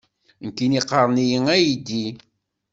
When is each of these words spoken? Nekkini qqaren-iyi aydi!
Nekkini 0.45 0.79
qqaren-iyi 0.83 1.39
aydi! 1.55 2.05